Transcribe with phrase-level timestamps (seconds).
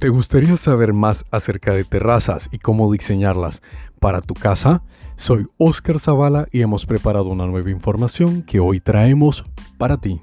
[0.00, 3.62] ¿Te gustaría saber más acerca de terrazas y cómo diseñarlas
[4.00, 4.82] para tu casa?
[5.16, 9.44] Soy Oscar Zavala y hemos preparado una nueva información que hoy traemos
[9.76, 10.20] para ti.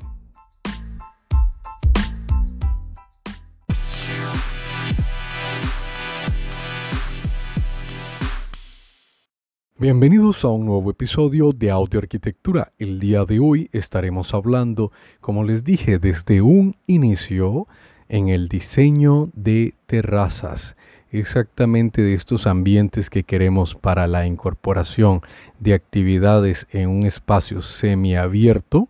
[9.79, 12.73] Bienvenidos a un nuevo episodio de Audio Arquitectura.
[12.79, 14.91] El día de hoy estaremos hablando,
[15.21, 17.67] como les dije desde un inicio,
[18.09, 20.75] en el diseño de terrazas,
[21.11, 25.21] exactamente de estos ambientes que queremos para la incorporación
[25.59, 28.89] de actividades en un espacio semiabierto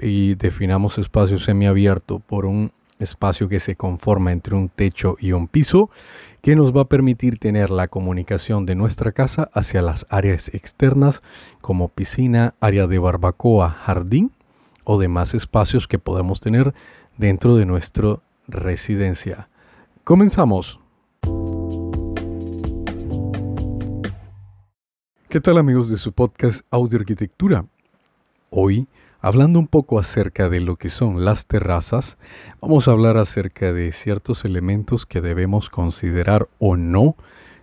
[0.00, 5.46] y definamos espacio semiabierto por un espacio que se conforma entre un techo y un
[5.46, 5.88] piso
[6.42, 11.22] que nos va a permitir tener la comunicación de nuestra casa hacia las áreas externas
[11.60, 14.32] como piscina, área de barbacoa, jardín
[14.84, 16.74] o demás espacios que podemos tener
[17.18, 19.48] dentro de nuestro residencia.
[20.04, 20.80] Comenzamos.
[25.28, 27.66] ¿Qué tal amigos de su podcast Audio Arquitectura?
[28.48, 28.88] Hoy,
[29.20, 32.16] hablando un poco acerca de lo que son las terrazas,
[32.60, 37.16] vamos a hablar acerca de ciertos elementos que debemos considerar o no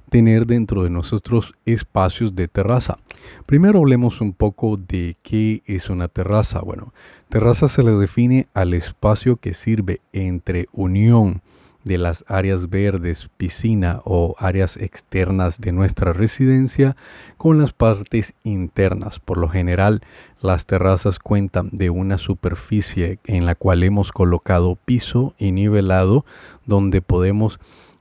[0.10, 3.00] tener dentro de nosotros espacios de terraza.
[3.46, 6.62] Primero hablemos un poco de qué es una terraza.
[6.62, 6.94] Bueno,
[7.30, 11.42] terraza se le define al espacio que sirve entre unión
[11.88, 16.96] de las áreas verdes, piscina o áreas externas de nuestra residencia
[17.38, 19.20] con las partes internas.
[19.20, 20.02] Por lo general,
[20.42, 26.26] las terrazas cuentan de una superficie en la cual hemos colocado piso y nivelado
[26.66, 27.60] donde podemos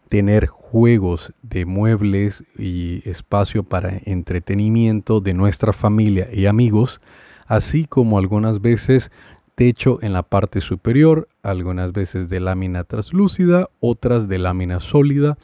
[0.08, 7.00] tener juegos de muebles y espacio para entretenimiento de nuestra familia y amigos,
[7.46, 9.10] así como algunas veces
[9.56, 15.38] techo en la parte superior, algunas veces de lámina translúcida, otras de lámina sólida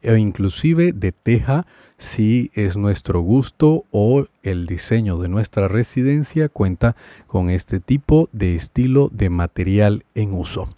[0.00, 1.66] e inclusive de teja
[1.98, 6.94] si es nuestro gusto o el diseño de nuestra residencia cuenta
[7.26, 10.68] con este tipo de estilo de material en uso.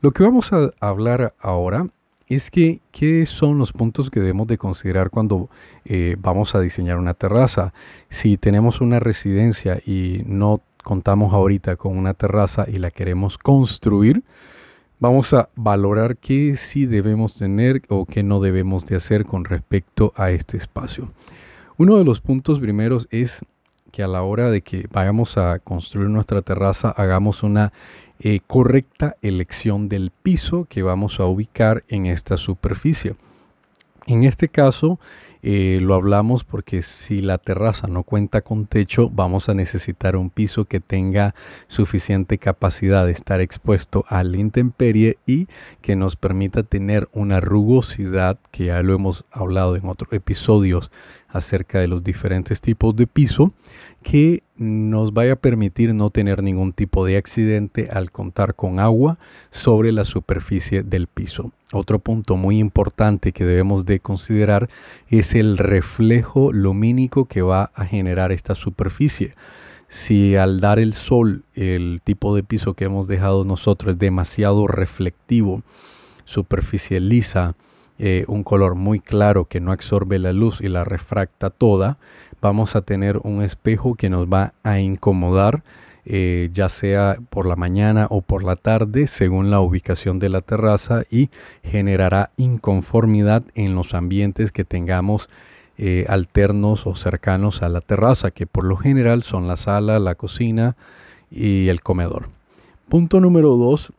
[0.00, 1.86] Lo que vamos a hablar ahora
[2.28, 5.48] es que, ¿qué son los puntos que debemos de considerar cuando
[5.84, 7.72] eh, vamos a diseñar una terraza?
[8.10, 14.22] Si tenemos una residencia y no contamos ahorita con una terraza y la queremos construir,
[15.00, 20.12] vamos a valorar qué sí debemos tener o qué no debemos de hacer con respecto
[20.14, 21.10] a este espacio.
[21.76, 23.40] Uno de los puntos primeros es
[23.90, 27.72] que a la hora de que vayamos a construir nuestra terraza hagamos una
[28.20, 33.16] eh, correcta elección del piso que vamos a ubicar en esta superficie.
[34.06, 35.00] En este caso
[35.42, 40.30] eh, lo hablamos porque si la terraza no cuenta con techo vamos a necesitar un
[40.30, 41.34] piso que tenga
[41.68, 45.48] suficiente capacidad de estar expuesto a la intemperie y
[45.82, 50.90] que nos permita tener una rugosidad que ya lo hemos hablado en otros episodios
[51.28, 53.52] acerca de los diferentes tipos de piso
[54.02, 59.18] que nos vaya a permitir no tener ningún tipo de accidente al contar con agua
[59.50, 61.52] sobre la superficie del piso.
[61.72, 64.68] Otro punto muy importante que debemos de considerar
[65.08, 69.34] es el reflejo lumínico que va a generar esta superficie.
[69.88, 74.68] Si al dar el sol el tipo de piso que hemos dejado nosotros es demasiado
[74.68, 75.62] reflectivo,
[76.24, 77.56] superficie lisa,
[77.98, 81.98] eh, un color muy claro que no absorbe la luz y la refracta toda,
[82.40, 85.62] vamos a tener un espejo que nos va a incomodar,
[86.08, 90.40] eh, ya sea por la mañana o por la tarde, según la ubicación de la
[90.40, 91.30] terraza y
[91.64, 95.28] generará inconformidad en los ambientes que tengamos
[95.78, 100.14] eh, alternos o cercanos a la terraza, que por lo general son la sala, la
[100.14, 100.76] cocina
[101.28, 102.28] y el comedor.
[102.88, 103.92] Punto número dos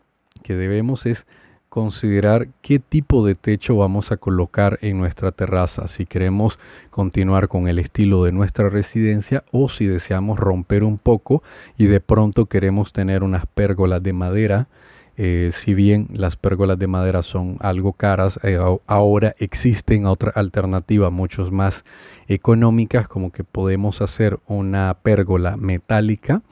[0.44, 1.26] que debemos es
[1.70, 6.60] considerar qué tipo de techo vamos a colocar en nuestra terraza, si queremos
[6.90, 11.44] continuar con el estilo de nuestra residencia o si deseamos romper un poco
[11.78, 14.68] y de pronto queremos tener unas pérgolas de madera.
[15.20, 21.12] Eh, si bien las pérgolas de madera son algo caras, eh, ahora existen otras alternativas
[21.12, 21.86] muchos más
[22.28, 26.44] económicas, como que podemos hacer una pérgola metálica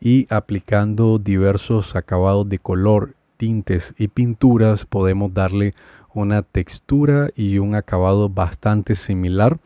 [0.00, 5.74] y aplicando diversos acabados de color tintes y pinturas podemos darle
[6.14, 9.58] una textura y un acabado bastante similar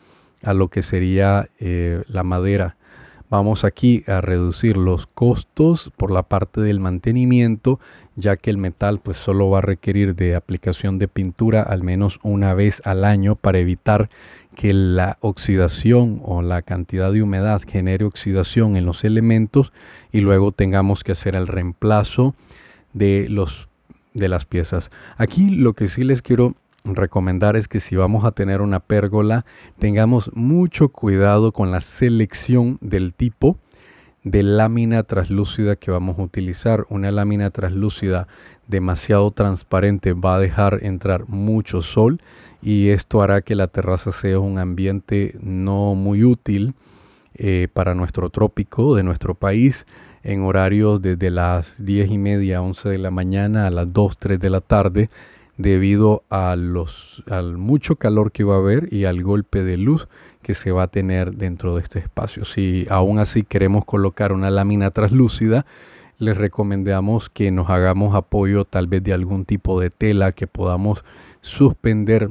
[0.43, 2.77] a lo que sería eh, la madera.
[3.31, 7.79] Vamos aquí a reducir los costos por la parte del mantenimiento,
[8.17, 12.21] ya que el metal pues solo va a requerir de aplicación de pintura al menos
[12.23, 14.09] una vez al año para evitar
[14.57, 19.73] que la oxidación o la cantidad de humedad genere oxidación en los elementos
[20.11, 22.35] y luego tengamos que hacer el reemplazo
[22.99, 23.69] de los
[24.15, 24.91] de las piezas.
[25.17, 26.55] Aquí lo que sí les quiero
[26.85, 29.45] recomendar es que si vamos a tener una pérgola,
[29.79, 33.59] tengamos mucho cuidado con la selección del tipo
[34.25, 36.87] de lámina translúcida que vamos a utilizar.
[36.89, 38.27] Una lámina translúcida
[38.67, 42.21] demasiado transparente va a dejar entrar mucho sol
[42.61, 46.75] y esto hará que la terraza sea un ambiente no muy útil
[47.39, 49.87] eh, para nuestro trópico de nuestro país
[50.23, 54.41] en horarios desde las 10 y media, 11 de la mañana a las 2, 3
[54.41, 55.11] de la tarde
[55.57, 60.09] debido a al mucho calor que va a haber y al golpe de luz
[60.43, 62.45] que se va a tener dentro de este espacio.
[62.45, 65.67] Si aún así queremos colocar una lámina translúcida,
[66.19, 71.05] les recomendamos que nos hagamos apoyo tal vez de algún tipo de tela que podamos
[71.41, 72.31] suspender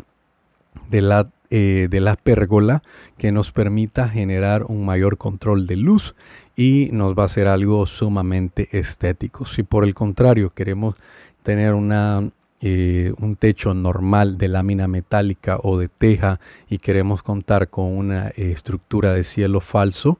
[0.89, 2.83] de la, eh, de la pérgola
[3.17, 6.15] que nos permita generar un mayor control de luz
[6.55, 9.45] y nos va a ser algo sumamente estético.
[9.45, 10.95] Si por el contrario queremos
[11.43, 17.69] tener una eh, un techo normal de lámina metálica o de teja y queremos contar
[17.69, 20.17] con una eh, estructura de cielo falso,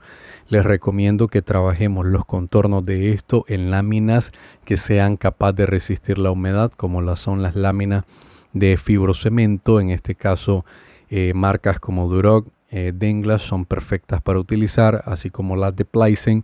[0.47, 4.33] les recomiendo que trabajemos los contornos de esto en láminas
[4.65, 8.05] que sean capaces de resistir la humedad, como las son las láminas
[8.53, 10.63] de fibrocemento, en este caso
[11.09, 16.43] eh, marcas como Duroc, Denglas son perfectas para utilizar, así como las de Pleisen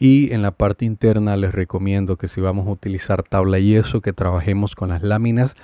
[0.00, 4.14] y en la parte interna les recomiendo que si vamos a utilizar tabla yeso, que
[4.14, 5.54] trabajemos con las láminas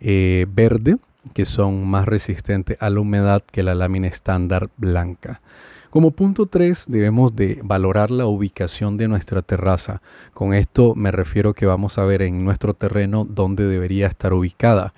[0.00, 0.96] eh, verde,
[1.34, 5.42] que son más resistentes a la humedad que la lámina estándar blanca.
[5.90, 10.00] Como punto 3 debemos de valorar la ubicación de nuestra terraza.
[10.32, 14.94] Con esto me refiero que vamos a ver en nuestro terreno dónde debería estar ubicada.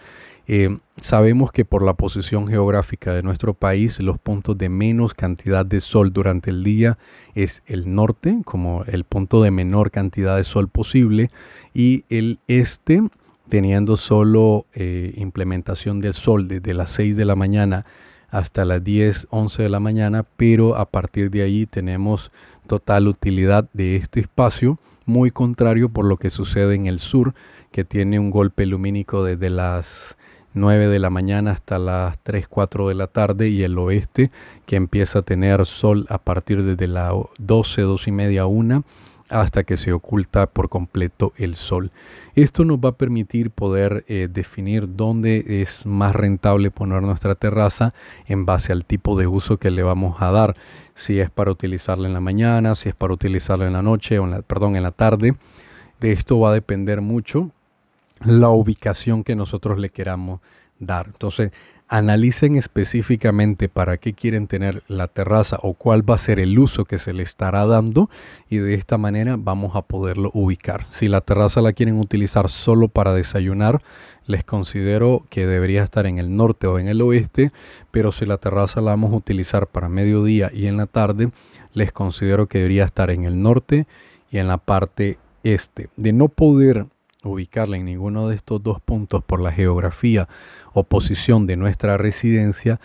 [0.46, 5.64] Eh, sabemos que por la posición geográfica de nuestro país, los puntos de menos cantidad
[5.64, 6.98] de sol durante el día
[7.34, 11.30] es el norte, como el punto de menor cantidad de sol posible,
[11.72, 13.02] y el este,
[13.48, 17.86] teniendo solo eh, implementación del sol desde las 6 de la mañana
[18.28, 22.32] hasta las 10, 11 de la mañana, pero a partir de ahí tenemos
[22.66, 27.34] total utilidad de este espacio, muy contrario por lo que sucede en el sur,
[27.70, 30.16] que tiene un golpe lumínico desde las
[30.54, 34.30] 9 de la mañana hasta las 3, 4 de la tarde y el oeste
[34.66, 38.84] que empieza a tener sol a partir desde las 12, 12 y media, 1
[39.28, 41.90] hasta que se oculta por completo el sol.
[42.34, 47.94] Esto nos va a permitir poder eh, definir dónde es más rentable poner nuestra terraza
[48.26, 50.56] en base al tipo de uso que le vamos a dar.
[50.94, 54.24] Si es para utilizarla en la mañana, si es para utilizarla en la noche o
[54.24, 55.34] en la, perdón, en la tarde.
[56.00, 57.50] De esto va a depender mucho
[58.20, 60.40] la ubicación que nosotros le queramos
[60.78, 61.06] dar.
[61.06, 61.52] Entonces,
[61.88, 66.86] analicen específicamente para qué quieren tener la terraza o cuál va a ser el uso
[66.86, 68.08] que se le estará dando
[68.48, 70.86] y de esta manera vamos a poderlo ubicar.
[70.92, 73.82] Si la terraza la quieren utilizar solo para desayunar,
[74.26, 77.52] les considero que debería estar en el norte o en el oeste,
[77.90, 81.30] pero si la terraza la vamos a utilizar para mediodía y en la tarde,
[81.74, 83.86] les considero que debería estar en el norte
[84.30, 85.90] y en la parte este.
[85.96, 86.86] De no poder
[87.24, 90.28] ubicarla en ninguno de estos dos puntos por la geografía
[90.72, 92.80] o posición de nuestra residencia,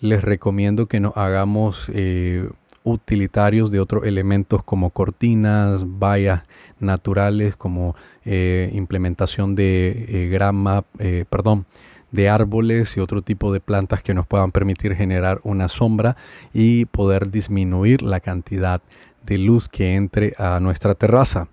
[0.00, 2.48] les recomiendo que nos hagamos eh,
[2.82, 6.42] utilitarios de otros elementos como cortinas, vallas
[6.80, 10.84] naturales, como eh, implementación de eh, grama,
[11.30, 11.66] perdón,
[12.10, 16.16] de árboles y otro tipo de plantas que nos puedan permitir generar una sombra
[16.52, 18.82] y poder disminuir la cantidad
[19.24, 21.48] de luz que entre a nuestra terraza.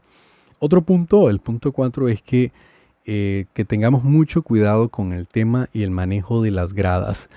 [0.63, 2.51] Otro punto, el punto 4, es que,
[3.05, 7.29] eh, que tengamos mucho cuidado con el tema y el manejo de las gradas.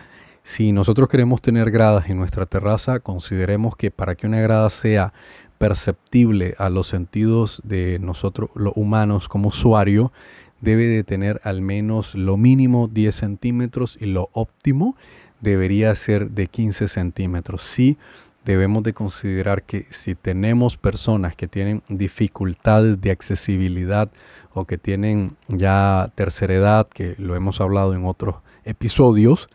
[0.43, 5.15] Si nosotros queremos tener gradas en nuestra terraza, consideremos que para que una grada sea
[5.57, 10.13] perceptible a los sentidos de nosotros, los humanos como usuario,
[10.61, 14.97] debe de tener al menos lo mínimo 10 centímetros y lo óptimo
[15.41, 17.63] debería ser de 15 centímetros.
[17.63, 17.97] Si
[18.45, 24.11] debemos de considerar que si tenemos personas que tienen dificultades de accesibilidad
[24.53, 29.49] o que tienen ya tercera edad, que lo hemos hablado en otros episodios,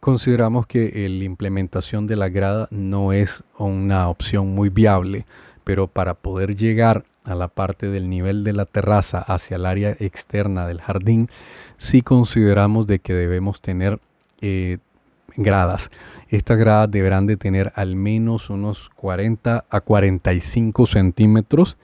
[0.00, 5.24] consideramos que la implementación de la grada no es una opción muy viable,
[5.64, 9.96] pero para poder llegar a la parte del nivel de la terraza hacia el área
[9.98, 11.30] externa del jardín,
[11.78, 13.98] sí consideramos de que debemos tener
[14.42, 14.78] eh,
[15.36, 15.90] gradas.
[16.28, 21.76] Estas gradas deberán de tener al menos unos 40 a 45 centímetros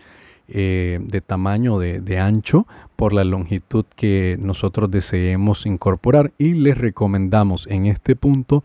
[0.49, 2.67] eh, de tamaño, de, de, ancho,
[2.97, 8.65] por la longitud que nosotros deseemos incorporar y les recomendamos en este punto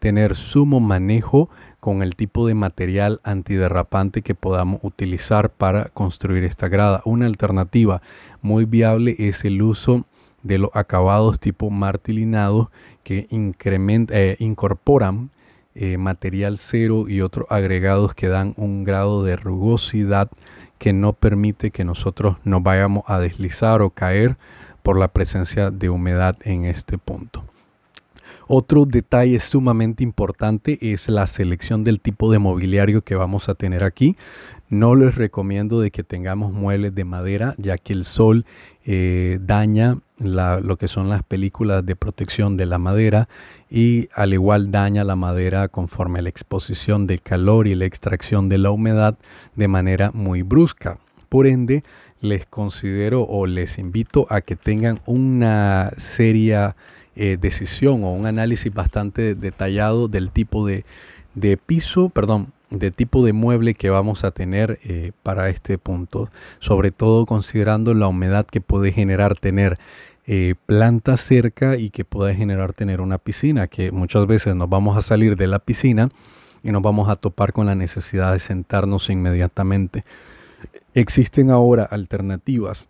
[0.00, 6.68] tener sumo manejo con el tipo de material antiderrapante que podamos utilizar para construir esta
[6.68, 7.02] grada.
[7.04, 8.02] Una alternativa
[8.42, 10.06] muy viable es el uso
[10.42, 12.70] de los acabados tipo martilinado
[13.02, 15.30] que eh, incorporan
[15.74, 20.30] eh, material cero y otros agregados que dan un grado de rugosidad
[20.78, 24.36] que no permite que nosotros nos vayamos a deslizar o caer
[24.82, 27.44] por la presencia de humedad en este punto.
[28.48, 33.84] Otro detalle sumamente importante es la selección del tipo de mobiliario que vamos a tener
[33.84, 34.16] aquí.
[34.70, 38.46] No les recomiendo de que tengamos muebles de madera, ya que el sol
[38.86, 43.28] eh, daña lo que son las películas de protección de la madera
[43.70, 48.58] y al igual daña la madera conforme la exposición del calor y la extracción de
[48.58, 49.18] la humedad
[49.56, 50.98] de manera muy brusca.
[51.28, 51.82] Por ende,
[52.20, 56.76] les considero o les invito a que tengan una seria
[57.16, 60.84] eh, decisión o un análisis bastante detallado del tipo de,
[61.66, 66.92] piso, perdón, de tipo de mueble que vamos a tener eh, para este punto, sobre
[66.92, 69.78] todo considerando la humedad que puede generar tener
[70.26, 74.96] eh, planta cerca y que puede generar tener una piscina, que muchas veces nos vamos
[74.96, 76.10] a salir de la piscina
[76.62, 80.04] y nos vamos a topar con la necesidad de sentarnos inmediatamente.
[80.94, 82.86] Existen ahora alternativas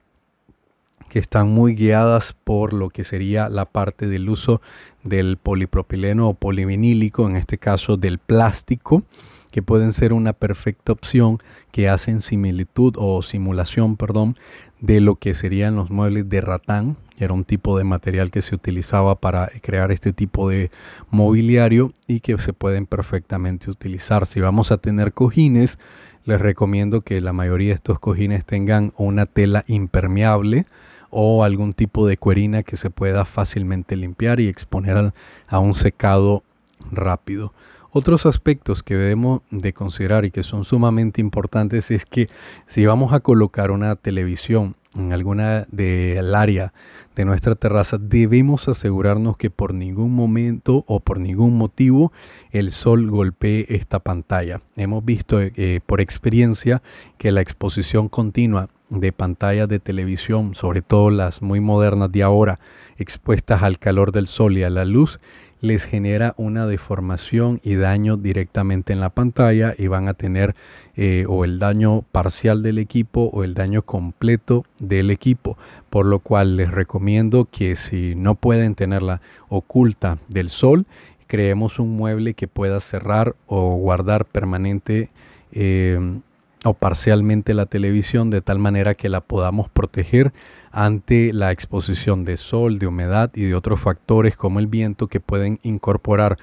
[1.08, 4.60] que están muy guiadas por lo que sería la parte del uso
[5.02, 9.02] del polipropileno o polivinílico, en este caso del plástico,
[9.50, 11.38] que pueden ser una perfecta opción
[11.72, 14.36] que hacen similitud o simulación, perdón,
[14.80, 18.42] de lo que serían los muebles de ratán, que era un tipo de material que
[18.42, 20.70] se utilizaba para crear este tipo de
[21.10, 24.26] mobiliario y que se pueden perfectamente utilizar.
[24.26, 25.78] Si vamos a tener cojines,
[26.24, 30.66] les recomiendo que la mayoría de estos cojines tengan una tela impermeable,
[31.10, 35.12] o algún tipo de cuerina que se pueda fácilmente limpiar y exponer
[35.48, 36.42] a un secado
[36.90, 37.52] rápido.
[37.92, 42.28] Otros aspectos que debemos de considerar y que son sumamente importantes es que
[42.66, 46.72] si vamos a colocar una televisión en alguna del área
[47.16, 52.12] de nuestra terraza, debemos asegurarnos que por ningún momento o por ningún motivo
[52.50, 54.60] el sol golpee esta pantalla.
[54.76, 56.82] Hemos visto eh, por experiencia
[57.18, 62.58] que la exposición continua de pantallas de televisión, sobre todo las muy modernas de ahora,
[62.98, 65.20] expuestas al calor del sol y a la luz,
[65.60, 70.54] les genera una deformación y daño directamente en la pantalla y van a tener
[70.96, 75.58] eh, o el daño parcial del equipo o el daño completo del equipo.
[75.90, 80.86] Por lo cual les recomiendo que si no pueden tenerla oculta del sol,
[81.26, 85.10] creemos un mueble que pueda cerrar o guardar permanente.
[85.52, 86.20] Eh,
[86.64, 90.32] o parcialmente la televisión de tal manera que la podamos proteger
[90.70, 95.20] ante la exposición de sol, de humedad y de otros factores como el viento que
[95.20, 96.38] pueden incorporar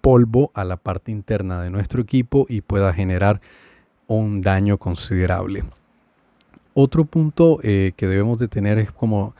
[0.00, 3.40] polvo a la parte interna de nuestro equipo y pueda generar
[4.06, 5.64] un daño considerable.
[6.74, 9.34] Otro punto eh, que debemos de tener es como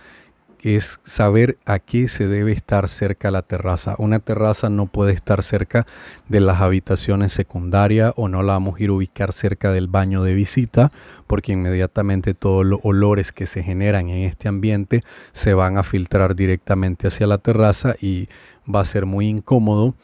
[0.62, 3.95] es saber a qué se debe estar cerca la terraza.
[3.99, 5.87] Una terraza no puede estar cerca
[6.29, 10.23] de las habitaciones secundarias o no la vamos a ir a ubicar cerca del baño
[10.23, 10.93] de visita
[11.26, 16.35] porque inmediatamente todos los olores que se generan en este ambiente se van a filtrar
[16.35, 18.29] directamente hacia la terraza y
[18.73, 19.95] va a ser muy incómodo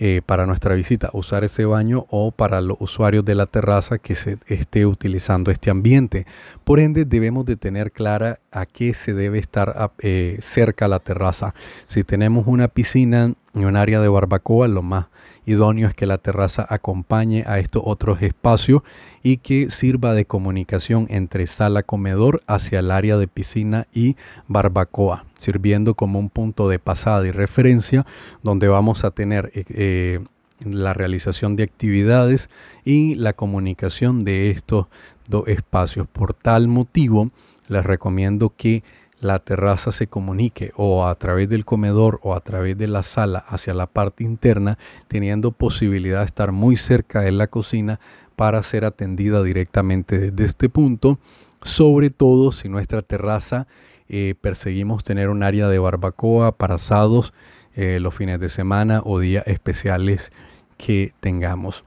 [0.00, 4.14] eh, para nuestra visita, usar ese baño o para los usuarios de la terraza que
[4.14, 6.24] se esté utilizando este ambiente.
[6.62, 11.52] Por ende, debemos de tener clara a qué se debe estar eh, cerca la terraza.
[11.88, 15.06] Si tenemos una piscina y un área de barbacoa, lo más
[15.48, 18.82] idóneo es que la terraza acompañe a estos otros espacios
[19.22, 25.24] y que sirva de comunicación entre sala comedor hacia el área de piscina y barbacoa,
[25.36, 28.06] sirviendo como un punto de pasada y referencia
[28.42, 30.20] donde vamos a tener eh, eh,
[30.60, 32.50] la realización de actividades
[32.84, 34.86] y la comunicación de estos
[35.28, 36.06] dos espacios.
[36.06, 37.30] Por tal motivo,
[37.68, 38.82] les recomiendo que
[39.20, 43.38] la terraza se comunique o a través del comedor o a través de la sala
[43.38, 47.98] hacia la parte interna, teniendo posibilidad de estar muy cerca de la cocina
[48.36, 51.18] para ser atendida directamente desde este punto,
[51.62, 53.66] sobre todo si nuestra terraza
[54.08, 57.34] eh, perseguimos tener un área de barbacoa para asados
[57.74, 60.30] eh, los fines de semana o días especiales
[60.76, 61.84] que tengamos.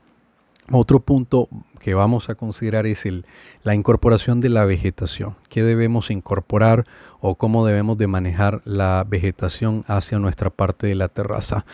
[0.70, 1.48] Otro punto
[1.82, 3.26] que vamos a considerar es el,
[3.64, 5.36] la incorporación de la vegetación.
[5.50, 6.86] ¿Qué debemos incorporar
[7.20, 11.66] o cómo debemos de manejar la vegetación hacia nuestra parte de la terraza?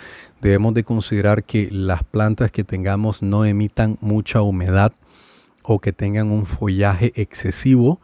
[0.41, 4.93] Debemos de considerar que las plantas que tengamos no emitan mucha humedad
[5.61, 7.99] o que tengan un follaje excesivo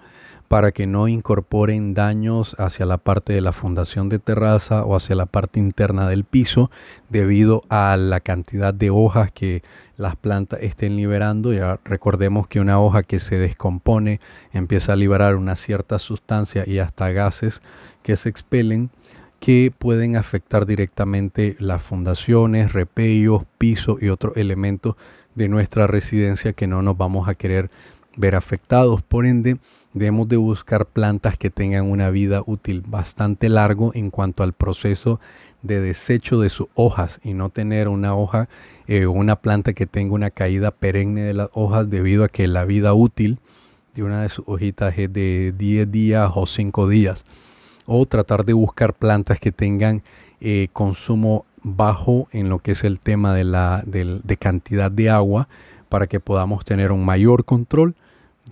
[0.54, 5.16] para que no incorporen daños hacia la parte de la fundación de terraza o hacia
[5.16, 6.70] la parte interna del piso
[7.10, 9.64] debido a la cantidad de hojas que
[9.98, 11.54] las plantas estén liberando.
[11.54, 14.20] Ya recordemos que una hoja que se descompone
[14.52, 17.64] empieza a liberar una cierta sustancia y hasta gases
[18.04, 18.92] que se expelen
[19.40, 24.98] que pueden afectar directamente las fundaciones, repellos, piso y otros elementos
[25.34, 27.72] de nuestra residencia que no nos vamos a querer
[28.15, 29.01] ver afectados.
[29.01, 29.58] Por ende,
[29.93, 35.20] debemos de buscar plantas que tengan una vida útil bastante largo en cuanto al proceso
[35.62, 38.50] de desecho de sus hojas y no tener una hoja
[38.88, 42.65] eh, una planta que tenga una caída perenne de las hojas debido a que la
[42.65, 43.39] vida útil
[43.96, 47.25] de una de sus hojitas es de 10 días o 5 días.
[47.86, 50.03] O tratar de buscar plantas que tengan
[50.41, 55.48] eh, consumo bajo en lo que es el tema de, la, de cantidad de agua
[55.88, 57.96] para que podamos tener un mayor control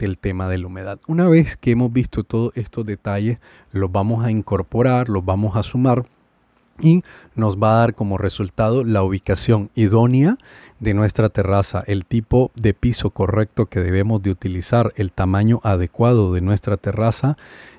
[0.01, 1.00] del tema de la humedad.
[1.08, 3.38] Una vez que hemos visto todos estos detalles,
[3.72, 6.05] los vamos a incorporar, los vamos a sumar
[6.79, 7.03] y
[7.36, 10.38] nos va a dar como resultado la ubicación idónea
[10.79, 16.34] de nuestra terraza, el tipo de piso correcto que debemos de utilizar, el tamaño adecuado
[16.34, 17.38] de nuestra terraza,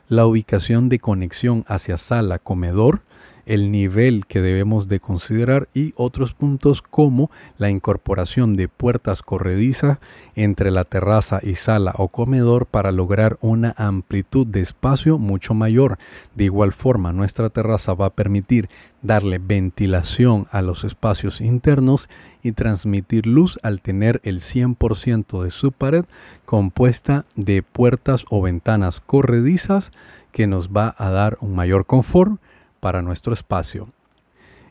[0.08, 3.00] la ubicación de conexión hacia sala, comedor,
[3.46, 9.98] el nivel que debemos de considerar y otros puntos como la incorporación de puertas corredizas
[10.34, 15.98] entre la terraza y sala o comedor para lograr una amplitud de espacio mucho mayor.
[16.34, 18.68] De igual forma, nuestra terraza va a permitir
[19.02, 22.08] darle ventilación a los espacios internos
[22.42, 26.04] y transmitir luz al tener el 100% de su pared
[26.44, 29.90] compuesta de puertas o ventanas corredizas
[30.32, 32.40] que nos va a dar un mayor confort
[32.82, 33.88] para nuestro espacio.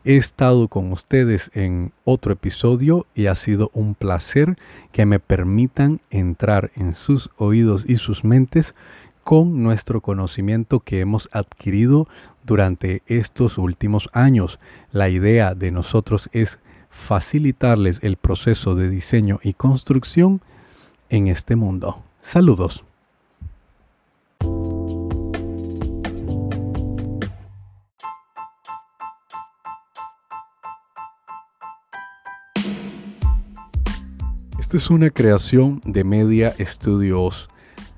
[0.04, 4.58] He estado con ustedes en otro episodio y ha sido un placer
[4.92, 8.76] que me permitan entrar en sus oídos y sus mentes
[9.24, 12.10] con nuestro conocimiento que hemos adquirido
[12.44, 14.60] durante estos últimos años.
[14.92, 20.42] La idea de nosotros es facilitarles el proceso de diseño y construcción
[21.10, 22.04] en este mundo.
[22.22, 22.84] Saludos.
[34.72, 37.50] Esta es una creación de Media Studios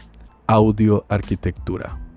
[0.49, 2.08] Audio Arquitectura.